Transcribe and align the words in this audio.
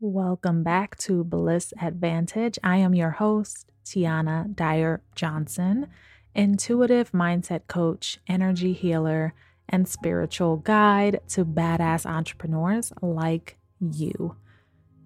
Welcome 0.00 0.62
back 0.62 0.96
to 0.98 1.24
Bliss 1.24 1.74
Advantage. 1.82 2.56
I 2.62 2.76
am 2.76 2.94
your 2.94 3.10
host, 3.10 3.66
Teonna 3.84 4.54
Dyer 4.54 5.02
Johnson, 5.16 5.88
intuitive 6.36 7.10
mindset 7.10 7.62
coach, 7.66 8.20
energy 8.28 8.72
healer, 8.74 9.34
and 9.68 9.88
spiritual 9.88 10.58
guide 10.58 11.18
to 11.30 11.44
badass 11.44 12.06
entrepreneurs 12.06 12.92
like 13.02 13.58
you. 13.80 14.36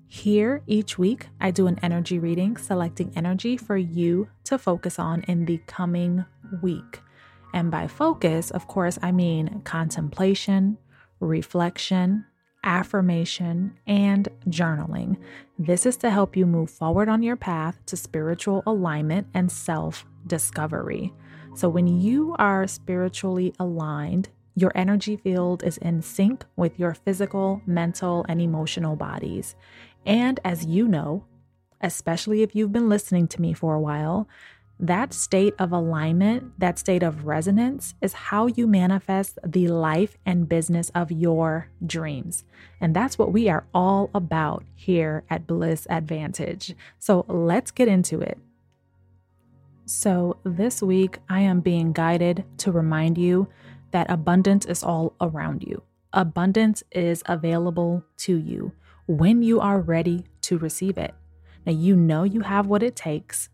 Here, 0.09 0.63
each 0.67 0.99
week, 0.99 1.29
I 1.41 1.53
do 1.53 1.67
an 1.69 1.79
energy 1.83 2.19
reading, 2.19 2.59
selecting 2.59 3.15
energy 3.17 3.57
for 3.57 3.79
you 3.79 4.29
to 4.45 4.59
focus 4.59 4.99
on 4.99 5.23
in 5.23 5.47
the 5.47 5.57
coming 5.67 6.27
week. 6.61 7.01
And 7.55 7.71
by 7.71 7.87
focus, 7.87 8.51
of 8.51 8.69
course, 8.69 8.99
I 9.03 9.11
mean 9.11 9.63
contemplation, 9.65 10.77
reflection, 11.19 12.27
affirmation, 12.65 13.77
and 13.87 14.29
journaling. 14.49 15.17
This 15.59 15.87
is 15.87 15.97
to 15.99 16.11
help 16.11 16.37
you 16.37 16.47
move 16.47 16.71
forward 16.71 17.09
on 17.09 17.23
your 17.23 17.37
path 17.37 17.79
to 17.87 17.97
spiritual 17.97 18.63
alignment 18.67 19.27
and 19.35 19.51
self 19.51 20.05
discovery. 20.27 21.13
So, 21.55 21.69
when 21.69 21.87
you 21.87 22.35
are 22.39 22.67
spiritually 22.67 23.55
aligned, 23.59 24.29
your 24.55 24.73
energy 24.75 25.17
field 25.17 25.63
is 25.63 25.79
in 25.79 26.03
sync 26.03 26.45
with 26.57 26.79
your 26.79 26.95
physical, 26.95 27.63
mental, 27.67 28.25
and 28.29 28.41
emotional 28.41 28.97
bodies. 28.97 29.55
And 30.05 30.41
as 30.45 30.65
you 30.65 30.89
know, 30.89 31.25
especially 31.81 32.43
if 32.43 32.55
you've 32.55 32.73
been 32.73 32.89
listening 32.89 33.29
to 33.29 33.41
me 33.41 33.53
for 33.53 33.75
a 33.75 33.81
while, 33.81 34.29
that 34.83 35.15
state 35.15 35.55
of 35.61 35.71
alignment, 35.71 36.59
that 36.59 36.77
state 36.77 37.05
of 37.05 37.25
resonance, 37.25 37.95
is 38.03 38.13
how 38.15 38.49
you 38.49 38.67
manifest 38.67 39.39
the 39.47 39.69
life 39.69 40.19
and 40.27 40.49
business 40.49 40.91
of 40.93 41.13
your 41.13 41.69
dreams. 41.87 42.43
And 42.81 42.95
that's 42.95 43.17
what 43.17 43.33
we 43.33 43.49
are 43.49 43.65
all 43.73 44.11
about 44.13 44.65
here 44.75 45.23
at 45.31 45.47
Bliss 45.47 45.87
Advantage. 45.89 46.75
So 46.99 47.25
let's 47.29 47.71
get 47.71 47.87
into 47.87 48.21
it. 48.21 48.39
So, 49.85 50.39
this 50.45 50.81
week, 50.81 51.19
I 51.29 51.41
am 51.41 51.61
being 51.61 51.93
guided 51.93 52.45
to 52.59 52.73
remind 52.73 53.19
you 53.19 53.49
that 53.91 54.11
abundance 54.11 54.65
is 54.65 54.83
all 54.83 55.15
around 55.21 55.65
you. 55.65 55.83
Abundance 56.13 56.83
is 56.93 57.23
available 57.27 58.05
to 58.19 58.37
you 58.37 58.73
when 59.07 59.43
you 59.43 59.61
are 59.61 59.81
ready 59.81 60.25
to 60.43 60.57
receive 60.57 60.99
it. 60.99 61.15
Now, 61.67 61.73
you 61.73 61.95
know 61.95 62.23
you 62.23 62.41
have 62.41 62.67
what 62.67 62.83
it 62.83 62.97
takes 62.97 63.49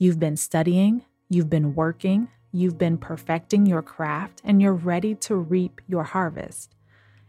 You've 0.00 0.20
been 0.20 0.36
studying, 0.36 1.02
you've 1.28 1.50
been 1.50 1.74
working, 1.74 2.28
you've 2.52 2.78
been 2.78 2.98
perfecting 2.98 3.66
your 3.66 3.82
craft, 3.82 4.40
and 4.44 4.62
you're 4.62 4.72
ready 4.72 5.16
to 5.16 5.34
reap 5.34 5.80
your 5.88 6.04
harvest. 6.04 6.76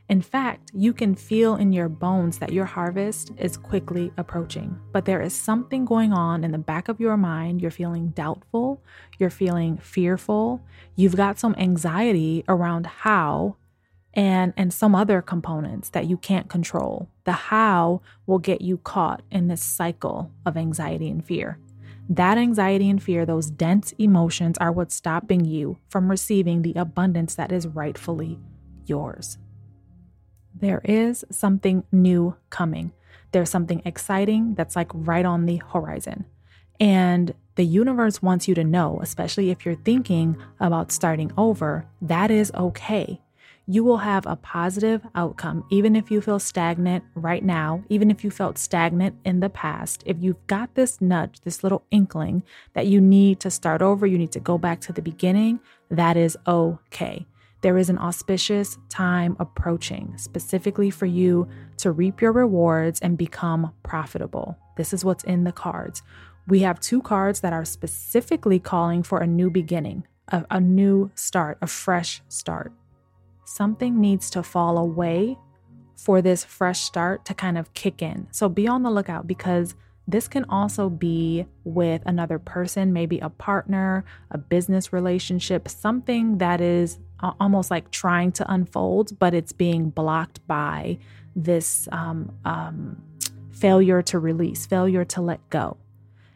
In 0.07 0.21
fact, 0.21 0.69
you 0.71 0.93
can 0.93 1.15
feel 1.15 1.55
in 1.55 1.73
your 1.73 1.89
bones 1.89 2.37
that 2.37 2.53
your 2.53 2.65
harvest 2.65 3.31
is 3.39 3.57
quickly 3.57 4.11
approaching, 4.17 4.79
but 4.91 5.05
there 5.05 5.19
is 5.19 5.33
something 5.33 5.83
going 5.83 6.13
on 6.13 6.43
in 6.43 6.51
the 6.51 6.59
back 6.59 6.89
of 6.89 6.99
your 6.99 7.17
mind. 7.17 7.59
You're 7.59 7.71
feeling 7.71 8.09
doubtful, 8.09 8.83
you're 9.17 9.31
feeling 9.31 9.79
fearful, 9.79 10.61
you've 10.95 11.15
got 11.15 11.39
some 11.39 11.55
anxiety 11.57 12.43
around 12.47 12.85
how 12.85 13.55
and 14.13 14.53
and 14.57 14.71
some 14.71 14.93
other 14.93 15.23
components 15.23 15.89
that 15.89 16.05
you 16.05 16.17
can't 16.17 16.49
control. 16.49 17.09
The 17.23 17.31
how 17.31 18.01
will 18.27 18.39
get 18.39 18.61
you 18.61 18.77
caught 18.77 19.23
in 19.31 19.47
this 19.47 19.63
cycle 19.63 20.31
of 20.45 20.55
anxiety 20.55 21.09
and 21.09 21.25
fear. 21.25 21.57
That 22.09 22.39
anxiety 22.39 22.89
and 22.89 23.01
fear, 23.01 23.23
those 23.23 23.51
dense 23.51 23.93
emotions, 23.99 24.57
are 24.57 24.71
what's 24.71 24.95
stopping 24.95 25.45
you 25.45 25.77
from 25.89 26.09
receiving 26.09 26.63
the 26.63 26.73
abundance 26.73 27.35
that 27.35 27.51
is 27.51 27.67
rightfully 27.67 28.39
yours. 28.85 29.37
There 30.55 30.81
is 30.83 31.23
something 31.29 31.83
new 31.91 32.35
coming. 32.49 32.91
There's 33.31 33.51
something 33.51 33.83
exciting 33.85 34.55
that's 34.55 34.75
like 34.75 34.89
right 34.91 35.25
on 35.25 35.45
the 35.45 35.61
horizon. 35.71 36.25
And 36.79 37.35
the 37.55 37.65
universe 37.65 38.23
wants 38.23 38.47
you 38.47 38.55
to 38.55 38.63
know, 38.63 38.99
especially 39.03 39.51
if 39.51 39.63
you're 39.63 39.75
thinking 39.75 40.35
about 40.59 40.91
starting 40.91 41.31
over, 41.37 41.85
that 42.01 42.31
is 42.31 42.51
okay 42.55 43.21
you 43.69 43.83
will 43.83 43.99
have 43.99 44.25
a 44.25 44.35
positive 44.35 45.05
outcome, 45.13 45.63
even 45.69 45.95
if 45.95 46.09
you 46.09 46.19
feel 46.21 46.39
stagnant 46.39 47.03
right 47.13 47.45
now, 47.45 47.83
even 47.87 48.09
if 48.09 48.23
you 48.23 48.31
felt 48.31 48.57
stagnant 48.57 49.15
in 49.23 49.41
the 49.41 49.49
past. 49.49 50.01
If 50.07 50.17
you've 50.19 50.47
got 50.47 50.73
this 50.73 50.99
nudge, 50.99 51.41
this 51.41 51.63
little 51.63 51.83
inkling 51.91 52.41
that 52.73 52.87
you 52.87 52.99
need 52.99 53.39
to 53.41 53.51
start 53.51 53.83
over, 53.83 54.07
you 54.07 54.17
need 54.17 54.31
to 54.31 54.39
go 54.39 54.57
back 54.57 54.81
to 54.81 54.91
the 54.91 55.03
beginning, 55.03 55.59
that 55.91 56.17
is 56.17 56.35
okay. 56.47 57.27
There 57.61 57.77
is 57.77 57.91
an 57.91 57.99
auspicious 57.99 58.75
time 58.89 59.37
approaching, 59.39 60.17
specifically 60.17 60.89
for 60.89 61.05
you 61.05 61.47
to 61.77 61.91
reap 61.91 62.21
your 62.21 62.31
rewards 62.31 62.99
and 63.01 63.19
become 63.19 63.71
profitable. 63.83 64.57
This 64.77 64.93
is 64.93 65.05
what's 65.05 65.23
in 65.25 65.43
the 65.43 65.51
cards. 65.51 66.01
We 66.47 66.61
have 66.61 66.79
two 66.79 67.03
cards 67.03 67.41
that 67.41 67.53
are 67.53 67.65
specifically 67.65 68.57
calling 68.57 69.03
for 69.03 69.19
a 69.19 69.27
new 69.27 69.51
beginning, 69.51 70.07
a, 70.29 70.43
a 70.49 70.59
new 70.59 71.11
start, 71.13 71.59
a 71.61 71.67
fresh 71.67 72.23
start 72.29 72.73
something 73.49 73.99
needs 73.99 74.29
to 74.29 74.43
fall 74.43 74.77
away 74.77 75.37
for 75.95 76.21
this 76.21 76.43
fresh 76.43 76.81
start 76.81 77.25
to 77.25 77.33
kind 77.33 77.57
of 77.57 77.73
kick 77.73 78.01
in. 78.01 78.27
So 78.31 78.47
be 78.47 78.67
on 78.67 78.83
the 78.83 78.91
lookout 78.91 79.27
because 79.27 79.75
this 80.07 80.27
can 80.27 80.45
also 80.45 80.89
be 80.89 81.45
with 81.63 82.01
another 82.05 82.39
person, 82.39 82.93
maybe 82.93 83.19
a 83.19 83.29
partner, 83.29 84.05
a 84.31 84.37
business 84.37 84.93
relationship, 84.93 85.67
something 85.67 86.37
that 86.37 86.61
is 86.61 86.99
almost 87.39 87.69
like 87.69 87.91
trying 87.91 88.31
to 88.33 88.51
unfold, 88.51 89.17
but 89.19 89.33
it's 89.33 89.51
being 89.51 89.89
blocked 89.89 90.45
by 90.47 90.97
this 91.35 91.87
um, 91.91 92.31
um, 92.45 93.01
failure 93.51 94.01
to 94.03 94.19
release, 94.19 94.65
failure 94.65 95.05
to 95.05 95.21
let 95.21 95.47
go. 95.49 95.77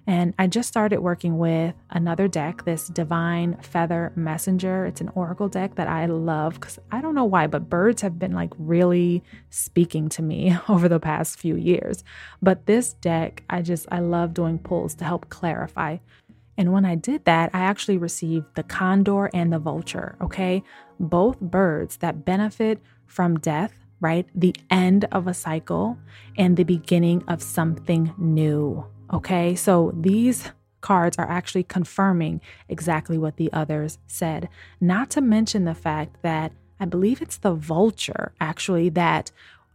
And 0.05 0.33
I 0.37 0.47
just 0.47 0.67
started 0.67 0.99
working 0.99 1.37
with 1.37 1.75
another 1.89 2.27
deck, 2.27 2.65
this 2.65 2.87
Divine 2.87 3.57
Feather 3.61 4.11
Messenger. 4.15 4.85
It's 4.85 4.99
an 4.99 5.09
oracle 5.15 5.47
deck 5.47 5.75
that 5.75 5.87
I 5.87 6.07
love 6.07 6.55
because 6.55 6.77
I 6.91 6.99
don't 7.01 7.15
know 7.15 7.23
why, 7.23 7.47
but 7.47 7.69
birds 7.69 8.01
have 8.01 8.19
been 8.19 8.33
like 8.33 8.51
really 8.57 9.23
speaking 9.49 10.09
to 10.09 10.21
me 10.21 10.57
over 10.69 10.89
the 10.89 10.99
past 10.99 11.39
few 11.39 11.55
years. 11.55 12.03
But 12.41 12.65
this 12.65 12.93
deck, 12.93 13.43
I 13.49 13.61
just, 13.61 13.87
I 13.91 13.99
love 13.99 14.33
doing 14.33 14.59
pulls 14.59 14.93
to 14.95 15.05
help 15.05 15.29
clarify. 15.29 15.97
And 16.57 16.71
when 16.73 16.85
I 16.85 16.95
did 16.95 17.25
that, 17.25 17.49
I 17.53 17.61
actually 17.61 17.97
received 17.97 18.55
the 18.55 18.63
condor 18.63 19.29
and 19.33 19.51
the 19.51 19.59
vulture, 19.59 20.15
okay? 20.21 20.63
Both 20.99 21.39
birds 21.39 21.97
that 21.97 22.25
benefit 22.25 22.79
from 23.07 23.39
death, 23.39 23.73
right? 24.01 24.27
The 24.35 24.55
end 24.69 25.05
of 25.11 25.27
a 25.27 25.33
cycle 25.33 25.97
and 26.37 26.55
the 26.57 26.63
beginning 26.63 27.23
of 27.27 27.41
something 27.41 28.13
new. 28.17 28.85
Okay, 29.13 29.53
so 29.53 29.93
these 29.95 30.51
cards 30.81 31.17
are 31.19 31.29
actually 31.29 31.63
confirming 31.63 32.41
exactly 32.67 33.17
what 33.17 33.37
the 33.37 33.53
others 33.53 33.99
said. 34.07 34.49
Not 34.81 35.11
to 35.11 35.21
mention 35.21 35.65
the 35.65 35.75
fact 35.75 36.21
that 36.23 36.51
I 36.79 36.85
believe 36.85 37.21
it's 37.21 37.37
the 37.37 37.53
vulture 37.53 38.33
actually 38.41 38.89
that 38.89 39.31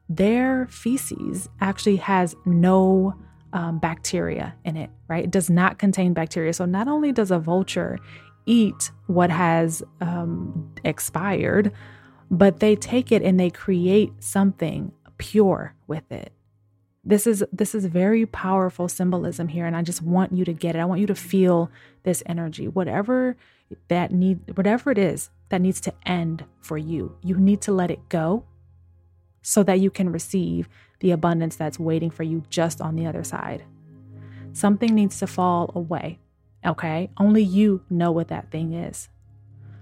their 0.08 0.66
feces 0.66 1.48
actually 1.60 1.96
has 1.96 2.34
no 2.44 3.14
um, 3.52 3.78
bacteria 3.78 4.54
in 4.64 4.76
it, 4.76 4.90
right? 5.06 5.24
It 5.24 5.30
does 5.30 5.48
not 5.48 5.78
contain 5.78 6.12
bacteria. 6.12 6.52
So 6.52 6.64
not 6.64 6.88
only 6.88 7.12
does 7.12 7.30
a 7.30 7.38
vulture 7.38 7.98
eat 8.44 8.90
what 9.06 9.30
has 9.30 9.82
um, 10.00 10.74
expired, 10.84 11.72
but 12.30 12.58
they 12.58 12.74
take 12.74 13.12
it 13.12 13.22
and 13.22 13.38
they 13.38 13.50
create 13.50 14.12
something 14.18 14.92
pure 15.16 15.74
with 15.86 16.10
it. 16.10 16.32
This 17.04 17.26
is 17.26 17.44
this 17.52 17.74
is 17.74 17.86
very 17.86 18.26
powerful 18.26 18.88
symbolism 18.88 19.48
here 19.48 19.66
and 19.66 19.76
I 19.76 19.82
just 19.82 20.02
want 20.02 20.32
you 20.32 20.44
to 20.44 20.52
get 20.52 20.76
it. 20.76 20.80
I 20.80 20.84
want 20.84 21.00
you 21.00 21.06
to 21.06 21.14
feel 21.14 21.70
this 22.02 22.22
energy. 22.26 22.68
Whatever 22.68 23.36
that 23.88 24.12
need 24.12 24.56
whatever 24.56 24.90
it 24.90 24.98
is 24.98 25.30
that 25.48 25.60
needs 25.60 25.80
to 25.82 25.94
end 26.04 26.44
for 26.60 26.76
you. 26.76 27.16
You 27.22 27.36
need 27.36 27.60
to 27.62 27.72
let 27.72 27.90
it 27.90 28.08
go 28.08 28.44
so 29.42 29.62
that 29.62 29.80
you 29.80 29.90
can 29.90 30.12
receive 30.12 30.68
the 31.00 31.10
abundance 31.10 31.56
that's 31.56 31.78
waiting 31.78 32.10
for 32.10 32.22
you 32.22 32.42
just 32.50 32.80
on 32.80 32.96
the 32.96 33.06
other 33.06 33.24
side. 33.24 33.64
Something 34.52 34.94
needs 34.94 35.18
to 35.20 35.26
fall 35.26 35.70
away. 35.74 36.18
Okay? 36.66 37.10
Only 37.16 37.42
you 37.42 37.82
know 37.88 38.10
what 38.10 38.28
that 38.28 38.50
thing 38.50 38.74
is. 38.74 39.08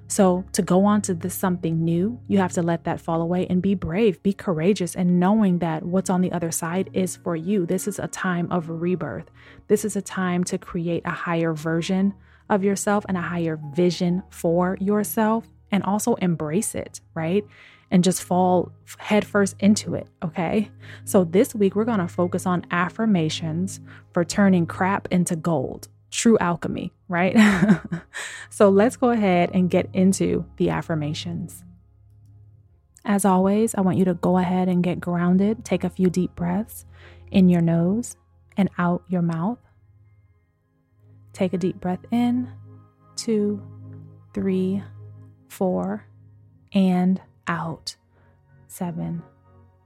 So, 0.09 0.45
to 0.53 0.63
go 0.63 0.85
on 0.85 1.03
to 1.03 1.15
this 1.15 1.35
something 1.35 1.85
new, 1.85 2.21
you 2.29 2.39
have 2.39 2.53
to 2.53 2.63
let 2.63 2.85
that 2.85 3.01
fall 3.01 3.21
away 3.21 3.47
and 3.49 3.61
be 3.61 3.75
brave, 3.75 4.23
be 4.23 4.33
courageous, 4.33 4.95
and 4.95 5.19
knowing 5.19 5.59
that 5.59 5.83
what's 5.83 6.11
on 6.11 6.21
the 6.21 6.31
other 6.31 6.53
side 6.53 6.91
is 6.93 7.17
for 7.17 7.35
you. 7.35 7.67
This 7.67 7.89
is 7.89 7.99
a 7.99 8.07
time 8.07 8.51
of 8.53 8.69
rebirth. 8.71 9.29
This 9.67 9.85
is 9.85 9.97
a 9.97 10.03
time 10.03 10.45
to 10.45 10.59
create 10.59 11.03
a 11.05 11.11
higher 11.11 11.53
version 11.53 12.15
of 12.49 12.63
yourself 12.63 13.05
and 13.09 13.17
a 13.17 13.23
higher 13.23 13.59
vision 13.75 14.23
for 14.31 14.77
yourself, 14.81 15.49
and 15.73 15.83
also 15.83 16.15
embrace 16.17 16.77
it, 16.77 17.01
right? 17.15 17.45
And 17.91 18.05
just 18.05 18.23
fall 18.23 18.73
headfirst 18.99 19.57
into 19.59 19.95
it, 19.95 20.07
okay? 20.25 20.71
So, 21.05 21.25
this 21.25 21.53
week 21.53 21.75
we're 21.75 21.85
gonna 21.85 22.07
focus 22.07 22.47
on 22.47 22.65
affirmations 22.71 23.81
for 24.13 24.25
turning 24.25 24.67
crap 24.67 25.09
into 25.11 25.35
gold 25.35 25.89
true 26.11 26.39
alchemy, 26.39 26.93
right? 27.09 27.37
so 28.51 28.69
let's 28.69 28.97
go 28.97 29.11
ahead 29.11 29.51
and 29.53 29.71
get 29.71 29.89
into 29.93 30.45
the 30.57 30.71
affirmations. 30.71 31.65
as 33.05 33.25
always, 33.25 33.75
I 33.75 33.83
want 33.83 33.99
you 33.99 34.05
to 34.07 34.15
go 34.15 34.39
ahead 34.39 34.69
and 34.69 34.83
get 34.83 35.01
grounded. 35.01 35.65
Take 35.65 35.85
a 35.85 35.91
few 35.91 36.11
deep 36.11 36.35
breaths 36.35 36.85
in 37.31 37.49
your 37.49 37.61
nose 37.63 38.17
and 38.57 38.69
out 38.79 39.03
your 39.09 39.23
mouth. 39.23 39.59
Take 41.33 41.53
a 41.53 41.59
deep 41.59 41.81
breath 41.81 42.05
in, 42.11 42.51
two, 43.15 43.63
three, 44.33 44.83
four, 45.49 46.05
and 46.73 47.21
out. 47.47 47.97
Seven, 48.69 49.23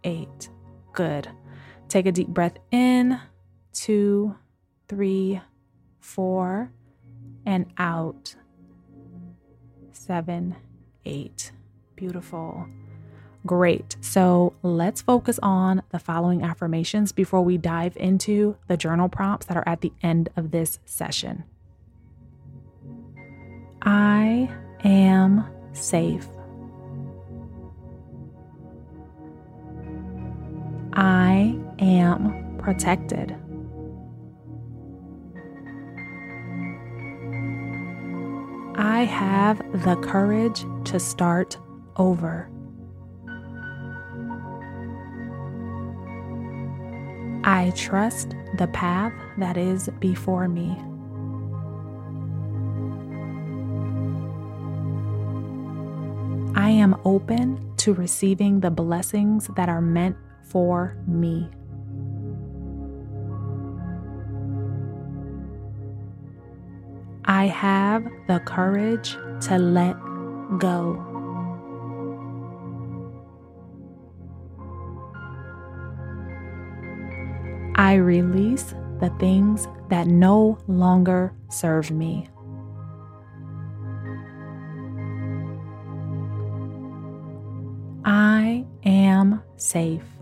eight. 0.05 0.49
Good. 0.93 1.29
Take 1.89 2.07
a 2.07 2.13
deep 2.13 2.29
breath 2.29 2.57
in, 2.71 3.21
two, 3.73 4.35
three, 4.89 5.41
four, 6.01 6.73
and 7.47 7.67
out. 7.79 8.35
Seven, 9.93 10.57
eight. 11.05 11.53
Beautiful. 11.97 12.67
Great. 13.47 13.97
So 14.01 14.55
let's 14.63 15.01
focus 15.01 15.39
on 15.43 15.83
the 15.91 15.99
following 15.99 16.43
affirmations 16.43 17.13
before 17.13 17.43
we 17.43 17.57
dive 17.57 17.97
into 17.97 18.57
the 18.67 18.77
journal 18.77 19.09
prompts 19.09 19.47
that 19.47 19.57
are 19.57 19.67
at 19.67 19.81
the 19.81 19.93
end 20.03 20.29
of 20.37 20.51
this 20.51 20.79
session. 20.85 21.45
I 23.83 24.51
am 24.85 25.47
safe. 25.73 26.27
I 30.93 31.59
am 31.79 32.57
protected. 32.59 33.37
I 39.01 39.05
have 39.05 39.63
the 39.83 39.97
courage 39.97 40.63
to 40.85 41.01
start 41.01 41.57
over. 41.97 42.51
I 47.45 47.73
trust 47.75 48.37
the 48.59 48.67
path 48.67 49.15
that 49.39 49.57
is 49.57 49.89
before 50.01 50.49
me. 50.49 50.77
I 56.55 56.69
am 56.69 56.95
open 57.07 57.75
to 57.79 57.95
receiving 57.95 58.61
the 58.61 58.71
blessings 58.71 59.49
that 59.57 59.71
are 59.71 59.81
meant 59.81 60.19
for 60.43 60.95
me. 61.07 61.49
I 67.41 67.47
have 67.47 68.05
the 68.27 68.39
courage 68.41 69.17
to 69.47 69.57
let 69.57 69.97
go. 70.59 71.01
I 77.77 77.95
release 77.95 78.75
the 79.01 79.09
things 79.19 79.69
that 79.89 80.07
no 80.07 80.59
longer 80.69 81.33
serve 81.49 81.91
me. 81.91 82.29
I 88.05 88.67
am 88.85 89.43
safe. 89.57 90.20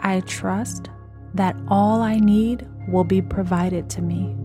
I 0.00 0.20
trust 0.20 0.90
that 1.34 1.56
all 1.68 2.02
I 2.02 2.16
need 2.16 2.66
will 2.88 3.04
be 3.04 3.22
provided 3.22 3.88
to 3.90 4.02
me. 4.02 4.36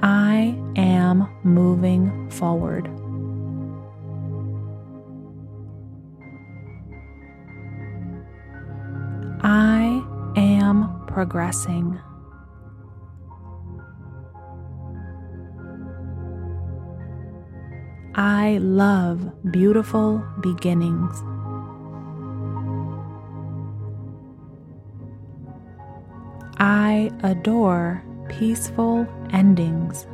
I 0.00 0.56
am 0.76 1.28
moving 1.42 2.30
forward. 2.30 2.88
I 9.42 10.02
am 10.36 11.04
progressing. 11.06 11.98
I 18.18 18.58
love 18.58 19.30
beautiful 19.52 20.20
beginnings. 20.40 21.22
I 26.58 27.12
adore 27.22 28.02
peaceful 28.28 29.06
endings. 29.32 30.08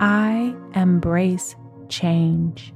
I 0.00 0.52
embrace 0.74 1.54
change. 1.88 2.74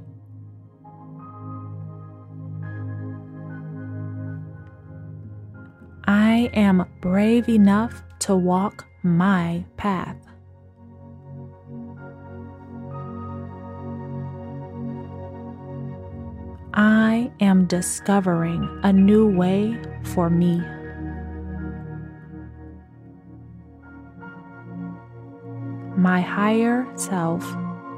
I 6.05 6.49
am 6.53 6.85
brave 7.01 7.49
enough 7.49 8.01
to 8.19 8.37
walk 8.37 8.85
my 9.03 9.63
path. 9.77 10.15
I 16.73 17.31
am 17.39 17.65
discovering 17.65 18.79
a 18.83 18.93
new 18.93 19.27
way 19.27 19.77
for 20.03 20.29
me. 20.29 20.61
My 25.97 26.21
higher 26.21 26.87
self 26.95 27.43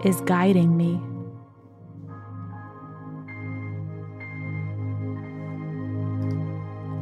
is 0.04 0.22
guiding 0.22 0.76
me. 0.76 1.02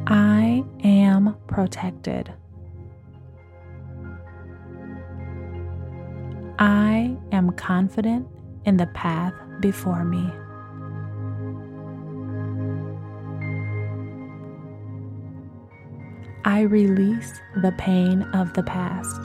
I 0.06 0.64
am 0.84 1.36
protected. 1.46 2.32
Confident 7.52 8.26
in 8.64 8.76
the 8.76 8.86
path 8.88 9.34
before 9.60 10.04
me. 10.04 10.30
I 16.44 16.62
release 16.62 17.40
the 17.62 17.72
pain 17.78 18.22
of 18.34 18.52
the 18.54 18.64
past. 18.64 19.20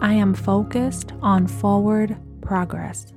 I 0.00 0.14
am 0.14 0.34
focused 0.34 1.12
on 1.22 1.46
forward 1.46 2.16
progress. 2.40 3.12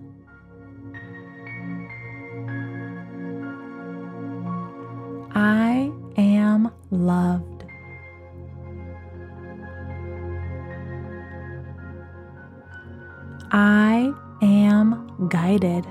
I 5.33 5.91
am 6.17 6.71
loved. 6.91 7.50
I 13.53 14.13
am 14.41 15.27
guided. 15.27 15.85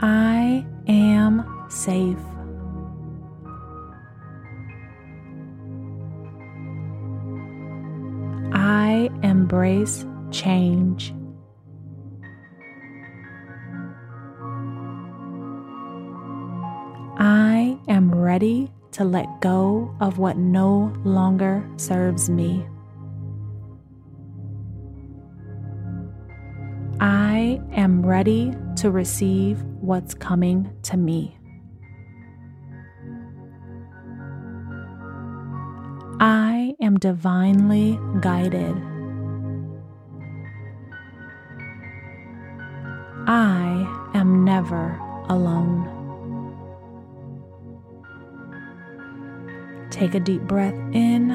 I 0.00 0.66
am 0.88 1.68
safe. 1.70 2.18
I 8.52 9.08
embrace 9.22 10.04
change. 10.32 11.14
I 17.16 17.78
am 17.86 18.12
ready 18.12 18.72
to 18.94 19.04
let 19.04 19.26
go 19.40 19.92
of 20.00 20.18
what 20.18 20.36
no 20.36 20.92
longer 21.02 21.68
serves 21.76 22.30
me. 22.30 22.64
I 27.00 27.60
am 27.72 28.06
ready 28.06 28.54
to 28.76 28.92
receive 28.92 29.60
what's 29.80 30.14
coming 30.14 30.70
to 30.84 30.96
me. 30.96 31.36
I 36.20 36.74
am 36.80 36.96
divinely 36.96 37.98
guided. 38.20 38.76
I 43.26 44.10
am 44.14 44.44
never 44.44 44.96
alone. 45.28 45.93
Take 49.94 50.16
a 50.16 50.18
deep 50.18 50.42
breath 50.42 50.74
in 50.92 51.30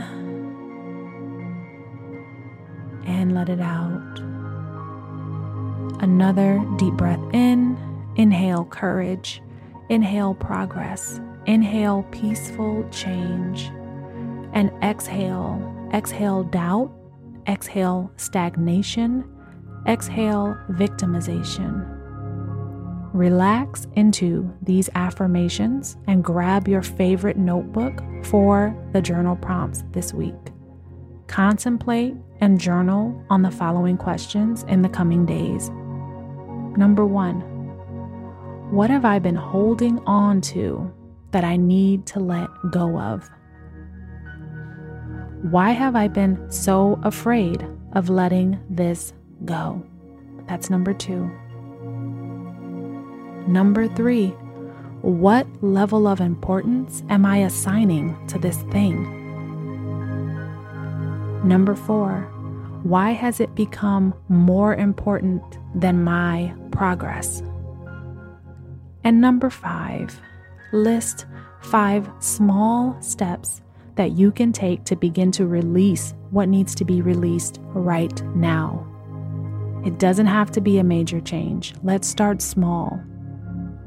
and 3.06 3.34
let 3.34 3.48
it 3.48 3.62
out. 3.62 4.20
Another 6.02 6.62
deep 6.78 6.94
breath 6.96 7.22
in. 7.32 7.78
Inhale 8.18 8.66
courage. 8.66 9.42
Inhale 9.88 10.34
progress. 10.34 11.22
Inhale 11.46 12.04
peaceful 12.12 12.86
change. 12.92 13.72
And 14.52 14.72
exhale. 14.84 15.90
Exhale 15.94 16.44
doubt. 16.44 16.92
Exhale 17.48 18.12
stagnation. 18.18 19.24
Exhale 19.88 20.58
victimization. 20.72 21.99
Relax 23.14 23.88
into 23.96 24.54
these 24.62 24.90
affirmations 24.94 25.98
and 26.08 26.24
grab 26.24 26.68
your 26.68 26.84
favorite 26.84 27.38
notebook 27.38 28.04
for 28.24 28.76
the 28.94 29.02
journal 29.02 29.36
prompts 29.36 29.84
this 29.92 30.14
week. 30.14 30.36
Contemplate 31.28 32.16
and 32.40 32.60
journal 32.60 33.24
on 33.30 33.42
the 33.42 33.52
following 33.52 33.98
questions 33.98 34.64
in 34.68 34.84
the 34.84 34.90
coming 34.90 35.26
days. 35.26 35.70
Number 36.78 37.06
one, 37.06 37.42
what 38.72 38.92
have 38.92 39.06
I 39.06 39.18
been 39.18 39.36
holding 39.36 40.00
on 40.06 40.42
to 40.42 40.94
that 41.32 41.44
I 41.44 41.58
need 41.58 42.06
to 42.08 42.20
let 42.20 42.48
go 42.72 43.00
of? 43.00 43.28
Why 45.42 45.72
have 45.72 45.96
I 45.96 46.08
been 46.08 46.52
so 46.52 47.00
afraid 47.04 47.66
of 47.94 48.10
letting 48.10 48.60
this 48.70 49.14
go? 49.46 49.84
That's 50.48 50.70
number 50.70 50.94
two. 50.94 51.32
Number 53.50 53.88
three, 53.88 54.28
what 55.02 55.48
level 55.64 56.08
of 56.08 56.22
importance 56.22 57.02
am 57.10 57.26
I 57.26 57.38
assigning 57.38 58.16
to 58.28 58.38
this 58.38 58.58
thing? 58.72 59.02
Number 61.44 61.74
four, 61.74 62.30
why 62.84 63.10
has 63.10 63.40
it 63.40 63.56
become 63.56 64.14
more 64.28 64.76
important 64.76 65.42
than 65.74 66.04
my 66.04 66.54
progress? 66.70 67.42
And 69.04 69.20
number 69.20 69.50
five, 69.50 70.22
list 70.72 71.26
five 71.60 72.08
small 72.20 73.02
steps 73.02 73.62
that 73.96 74.12
you 74.12 74.32
can 74.32 74.54
take 74.54 74.84
to 74.84 74.96
begin 74.96 75.32
to 75.32 75.48
release 75.48 76.14
what 76.30 76.50
needs 76.50 76.76
to 76.76 76.86
be 76.86 77.02
released 77.02 77.60
right 77.74 78.22
now. 78.36 78.86
It 79.84 79.98
doesn't 79.98 80.28
have 80.28 80.52
to 80.52 80.62
be 80.62 80.78
a 80.78 80.84
major 80.84 81.20
change. 81.20 81.74
Let's 81.82 82.08
start 82.08 82.44
small. 82.44 83.02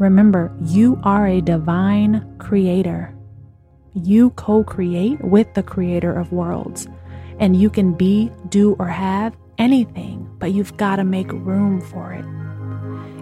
Remember, 0.02 0.52
you 0.60 0.98
are 1.04 1.28
a 1.28 1.40
divine 1.40 2.36
creator. 2.38 3.14
You 3.94 4.30
co 4.30 4.64
create 4.64 5.22
with 5.22 5.54
the 5.54 5.62
creator 5.62 6.12
of 6.12 6.32
worlds. 6.32 6.88
And 7.38 7.54
you 7.54 7.70
can 7.70 7.92
be, 7.92 8.32
do, 8.48 8.74
or 8.80 8.88
have 8.88 9.36
anything, 9.58 10.28
but 10.40 10.52
you've 10.52 10.76
got 10.76 10.96
to 10.96 11.04
make 11.04 11.30
room 11.30 11.80
for 11.80 12.12
it. 12.12 12.24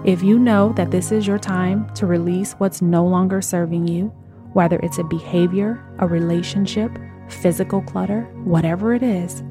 If 0.09 0.23
you 0.23 0.39
know 0.39 0.73
that 0.73 0.91
this 0.91 1.13
is 1.13 1.27
your 1.27 1.39
time 1.39 1.93
to 1.97 2.07
release 2.07 2.55
what's 2.55 2.81
no 2.81 3.05
longer 3.05 3.43
serving 3.43 3.87
you, 3.87 4.07
whether 4.55 4.79
it's 4.79 4.97
a 4.97 5.05
behavior, 5.05 5.85
a 5.99 6.07
relationship, 6.07 6.91
physical 7.29 7.83
clutter, 7.83 8.23
whatever 8.45 8.95
it 8.95 9.03
is, 9.03 9.43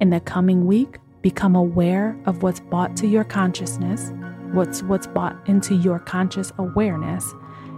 in 0.00 0.10
the 0.10 0.18
coming 0.18 0.66
week, 0.66 0.98
become 1.22 1.54
aware 1.54 2.20
of 2.26 2.42
what's 2.42 2.58
brought 2.58 2.96
to 2.96 3.06
your 3.06 3.22
consciousness, 3.22 4.12
what's 4.52 4.82
what's 4.82 5.06
brought 5.06 5.36
into 5.48 5.74
your 5.74 5.98
conscious 5.98 6.52
awareness, 6.58 7.32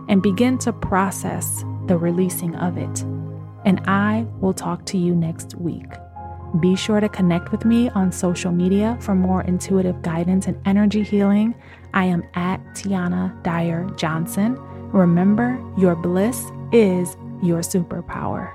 and 0.09 0.23
begin 0.23 0.59
to 0.59 0.73
process 0.73 1.64
the 1.87 1.97
releasing 1.97 2.54
of 2.57 2.76
it. 2.76 3.02
And 3.64 3.81
I 3.87 4.26
will 4.40 4.52
talk 4.52 4.85
to 4.87 4.99
you 4.99 5.14
next 5.14 5.54
week. 5.54 5.87
Be 6.61 6.76
sure 6.76 7.00
to 7.00 7.09
connect 7.09 7.50
with 7.50 7.64
me 7.64 7.88
on 7.90 8.12
social 8.12 8.52
media 8.52 8.97
for 9.00 9.14
more 9.14 9.43
intuitive 9.43 10.02
guidance 10.02 10.47
and 10.47 10.61
energy 10.66 11.02
healing. 11.02 11.54
I 11.95 12.04
am 12.04 12.23
at 12.35 12.61
Teonna 12.75 13.43
Dyer 13.43 13.88
Johnson. 13.97 14.57
Remember, 14.93 15.59
your 15.76 15.97
bliss 15.97 16.52
is 16.73 17.16
your 17.43 17.61
superpower. 17.61 18.52